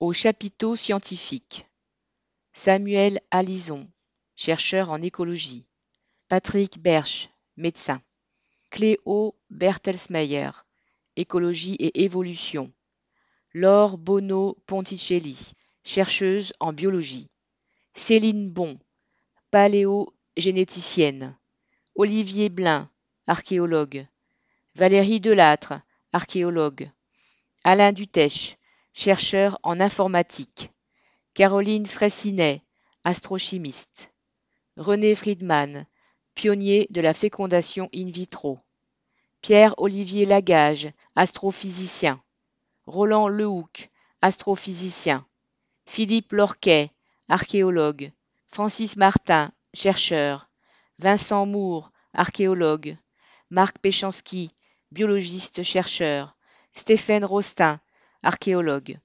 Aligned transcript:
Au 0.00 0.14
chapiteau 0.14 0.76
scientifique. 0.76 1.66
Samuel 2.54 3.20
Alison, 3.30 3.86
chercheur 4.34 4.88
en 4.88 5.02
écologie. 5.02 5.66
Patrick 6.28 6.78
Berch, 6.78 7.28
médecin. 7.58 8.00
Cléo 8.70 9.36
Bertelsmeyer, 9.50 10.52
écologie 11.16 11.74
et 11.74 12.02
évolution. 12.02 12.72
Laure 13.52 13.98
Bono 13.98 14.56
Ponticelli, 14.64 15.52
chercheuse 15.84 16.54
en 16.60 16.72
biologie. 16.72 17.28
Céline 17.92 18.50
Bon, 18.50 18.78
paléogénéticienne. 19.50 21.36
Olivier 21.94 22.48
Blin, 22.48 22.88
archéologue. 23.26 24.06
Valérie 24.76 25.20
Delattre, 25.20 25.74
archéologue. 26.14 26.90
Alain 27.64 27.92
Dutèche, 27.92 28.56
chercheur 28.92 29.58
en 29.62 29.80
informatique. 29.80 30.70
Caroline 31.34 31.86
Fraissinet, 31.86 32.62
astrochimiste. 33.04 34.12
René 34.76 35.14
Friedman, 35.14 35.86
pionnier 36.34 36.86
de 36.90 37.00
la 37.00 37.14
fécondation 37.14 37.88
in 37.94 38.08
vitro. 38.10 38.58
Pierre-Olivier 39.42 40.26
Lagage, 40.26 40.92
astrophysicien. 41.16 42.20
Roland 42.86 43.28
Lehoucq, 43.28 43.90
astrophysicien. 44.22 45.24
Philippe 45.86 46.32
Lorquet, 46.32 46.90
archéologue. 47.28 48.12
Francis 48.48 48.96
Martin, 48.96 49.52
chercheur. 49.72 50.50
Vincent 50.98 51.46
Moore, 51.46 51.90
archéologue. 52.12 52.96
Marc 53.50 53.78
Péchanski, 53.78 54.54
biologiste 54.92 55.62
chercheur. 55.62 56.36
Stéphane 56.74 57.24
Rostin, 57.24 57.80
archéologue. 58.22 58.98